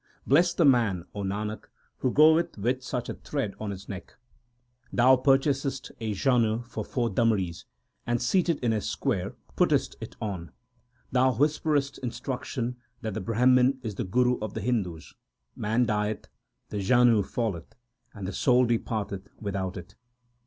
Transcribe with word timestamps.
Blest 0.25 0.57
the 0.57 0.65
man, 0.65 1.05
O 1.13 1.21
Nanak, 1.21 1.65
who 1.97 2.11
goeth 2.11 2.57
with 2.57 2.81
such 2.81 3.07
a 3.07 3.13
thread 3.13 3.53
on 3.59 3.69
his 3.69 3.87
neck. 3.87 4.15
Thou 4.91 5.15
purchasest 5.15 5.91
a 5.99 6.15
janeu 6.15 6.65
for 6.65 6.83
four 6.83 7.07
damris, 7.11 7.65
and 8.07 8.19
seated 8.19 8.57
in 8.63 8.73
a 8.73 8.81
square 8.81 9.35
puttest 9.55 9.97
it 10.01 10.15
on; 10.19 10.53
Thou 11.11 11.33
whisperest 11.35 11.99
instruction 11.99 12.77
that 13.01 13.13
the 13.13 13.21
Brahman 13.21 13.79
is 13.83 13.93
the 13.93 14.03
guru 14.03 14.39
of 14.39 14.55
the 14.55 14.61
Hindus 14.61 15.13
Man 15.55 15.85
dieth, 15.85 16.27
the 16.69 16.77
janeu 16.77 17.21
falleth, 17.23 17.75
and 18.11 18.25
the 18.27 18.33
soul 18.33 18.65
depart 18.65 19.11
eth 19.13 19.27
with 19.39 19.55
out 19.55 19.77
it. 19.77 19.93